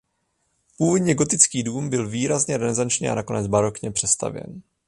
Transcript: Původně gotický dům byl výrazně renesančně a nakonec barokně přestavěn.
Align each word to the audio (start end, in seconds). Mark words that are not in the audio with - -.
Původně 0.77 1.13
gotický 1.15 1.63
dům 1.63 1.89
byl 1.89 2.09
výrazně 2.09 2.57
renesančně 2.57 3.11
a 3.11 3.15
nakonec 3.15 3.47
barokně 3.47 3.91
přestavěn. 3.91 4.61